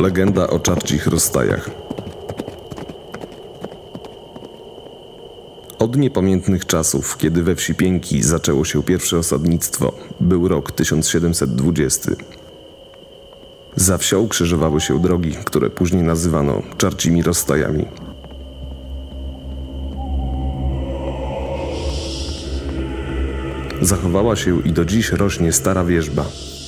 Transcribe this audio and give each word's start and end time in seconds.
Legenda 0.00 0.50
o 0.50 0.60
czarcich 0.60 1.06
rozstajach. 1.06 1.70
Od 5.78 5.96
niepamiętnych 5.96 6.66
czasów, 6.66 7.16
kiedy 7.18 7.42
we 7.42 7.56
wsi 7.56 7.74
Pięki 7.74 8.22
zaczęło 8.22 8.64
się 8.64 8.82
pierwsze 8.82 9.18
osadnictwo, 9.18 9.92
był 10.20 10.48
rok 10.48 10.72
1720. 10.72 12.12
Za 13.76 13.98
wsią 13.98 14.28
krzyżowały 14.28 14.80
się 14.80 15.02
drogi, 15.02 15.32
które 15.44 15.70
później 15.70 16.02
nazywano 16.02 16.62
czarcimi 16.78 17.22
rozstajami. 17.22 17.86
Zachowała 23.82 24.36
się 24.36 24.62
i 24.62 24.72
do 24.72 24.84
dziś 24.84 25.12
rośnie 25.12 25.52
stara 25.52 25.84
wierzba. 25.84 26.24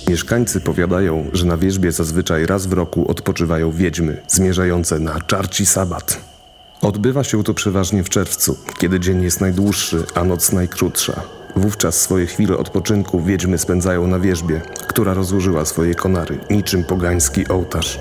Mieszkańcy 0.08 0.60
powiadają, 0.60 1.30
że 1.32 1.46
na 1.46 1.56
wierzbie 1.56 1.92
zazwyczaj 1.92 2.46
raz 2.46 2.66
w 2.66 2.72
roku 2.72 3.10
odpoczywają 3.10 3.72
wiedźmy 3.72 4.22
zmierzające 4.28 4.98
na 4.98 5.20
czarci 5.20 5.66
sabat. 5.66 6.20
Odbywa 6.80 7.24
się 7.24 7.44
to 7.44 7.54
przeważnie 7.54 8.04
w 8.04 8.08
czerwcu, 8.08 8.56
kiedy 8.78 9.00
dzień 9.00 9.22
jest 9.22 9.40
najdłuższy, 9.40 10.04
a 10.14 10.24
noc 10.24 10.52
najkrótsza. 10.52 11.22
Wówczas 11.56 12.00
swoje 12.00 12.26
chwile 12.26 12.56
odpoczynku 12.56 13.22
wiedźmy 13.22 13.58
spędzają 13.58 14.06
na 14.06 14.18
wierzbie, 14.18 14.60
która 14.88 15.14
rozłożyła 15.14 15.64
swoje 15.64 15.94
konary, 15.94 16.38
niczym 16.50 16.84
pogański 16.84 17.48
ołtarz. 17.48 17.98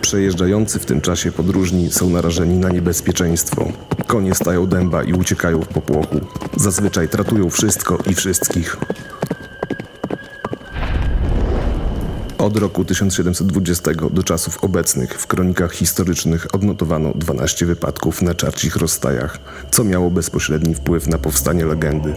Przejeżdżający 0.00 0.78
w 0.78 0.86
tym 0.86 1.00
czasie 1.00 1.32
podróżni 1.32 1.90
są 1.90 2.10
narażeni 2.10 2.58
na 2.58 2.68
niebezpieczeństwo. 2.68 3.72
Konie 4.06 4.34
stają 4.34 4.66
dęba 4.66 5.02
i 5.02 5.12
uciekają 5.12 5.62
w 5.62 5.68
popłochu. 5.68 6.20
Zazwyczaj 6.56 7.08
tratują 7.08 7.50
wszystko 7.50 7.98
i 8.10 8.14
wszystkich. 8.14 8.76
Od 12.38 12.56
roku 12.56 12.84
1720 12.84 13.90
do 14.10 14.22
czasów 14.22 14.64
obecnych 14.64 15.20
w 15.20 15.26
kronikach 15.26 15.72
historycznych 15.72 16.54
odnotowano 16.54 17.12
12 17.14 17.66
wypadków 17.66 18.22
na 18.22 18.34
czarcich 18.34 18.76
rozstajach, 18.76 19.38
co 19.70 19.84
miało 19.84 20.10
bezpośredni 20.10 20.74
wpływ 20.74 21.06
na 21.06 21.18
powstanie 21.18 21.64
legendy. 21.64 22.14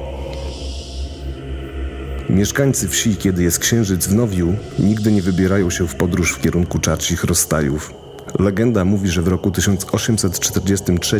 Mieszkańcy 2.30 2.88
wsi, 2.88 3.16
kiedy 3.16 3.44
jest 3.44 3.60
księżyc 3.60 4.08
w 4.08 4.16
Nowiu, 4.16 4.56
nigdy 4.80 5.12
nie 5.12 5.22
wybierają 5.22 5.70
się 5.70 5.88
w 5.88 5.96
podróż 5.96 6.32
w 6.32 6.42
kierunku 6.42 6.80
czarcich 6.80 7.24
rozstajów. 7.24 8.07
Legenda 8.40 8.86
mówi, 8.86 9.10
że 9.10 9.22
w 9.22 9.28
roku 9.28 9.52
1843 9.52 11.20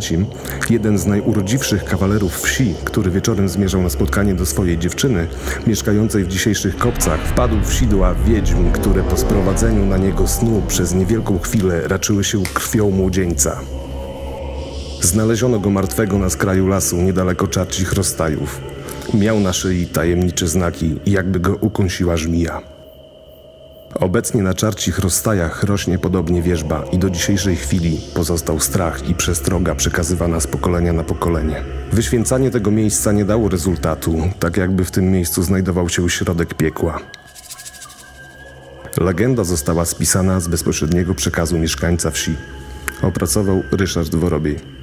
jeden 0.70 0.98
z 0.98 1.06
najurodziwszych 1.06 1.86
kawalerów 1.86 2.42
wsi, 2.42 2.74
który 2.84 3.12
wieczorem 3.12 3.50
zmierzał 3.50 3.82
na 3.82 3.90
spotkanie 3.90 4.36
do 4.36 4.46
swojej 4.46 4.78
dziewczyny, 4.78 5.28
mieszkającej 5.68 6.24
w 6.24 6.28
dzisiejszych 6.28 6.78
kopcach, 6.78 7.20
wpadł 7.28 7.56
w 7.64 7.74
sidła 7.74 8.16
wiedźm, 8.16 8.72
które 8.72 9.04
po 9.04 9.18
sprowadzeniu 9.18 9.86
na 9.86 9.98
niego 9.98 10.28
snu 10.28 10.62
przez 10.68 10.94
niewielką 10.94 11.40
chwilę 11.40 11.88
raczyły 11.88 12.24
się 12.24 12.44
krwią 12.54 12.92
młodzieńca. 12.92 13.60
Znaleziono 15.02 15.60
go 15.60 15.70
martwego 15.70 16.18
na 16.18 16.30
skraju 16.30 16.68
lasu, 16.68 16.98
niedaleko 16.98 17.48
czarcich 17.48 17.94
rozstajów. 17.94 18.62
Miał 19.14 19.40
na 19.40 19.54
szyi 19.54 19.88
tajemnicze 19.88 20.48
znaki, 20.48 21.00
jakby 21.06 21.40
go 21.40 21.56
ukąsiła 21.62 22.18
żmija. 22.18 22.77
Obecnie 23.96 24.44
na 24.44 24.54
czarcich 24.54 25.00
rozstajach 25.00 25.64
rośnie 25.64 26.00
podobnie 26.00 26.42
wierzba 26.42 26.84
i 26.92 26.98
do 27.00 27.10
dzisiejszej 27.10 27.56
chwili 27.56 28.02
pozostał 28.16 28.60
strach 28.60 29.10
i 29.10 29.16
przestroga 29.16 29.76
przekazywana 29.76 30.40
z 30.40 30.48
pokolenia 30.48 30.94
na 30.94 31.04
pokolenie. 31.04 31.64
Wyświęcanie 31.92 32.52
tego 32.52 32.72
miejsca 32.72 33.12
nie 33.12 33.26
dało 33.26 33.50
rezultatu, 33.50 34.30
tak 34.40 34.58
jakby 34.58 34.86
w 34.86 34.92
tym 34.92 35.12
miejscu 35.12 35.44
znajdował 35.44 35.90
się 35.90 36.10
środek 36.10 36.54
piekła. 36.54 37.00
Legenda 38.98 39.44
została 39.44 39.86
spisana 39.86 40.40
z 40.40 40.48
bezpośredniego 40.48 41.16
przekazu 41.16 41.60
mieszkańca 41.60 42.12
wsi. 42.12 42.36
Opracował 43.02 43.64
Ryszard 43.72 44.16
Worobiej. 44.16 44.77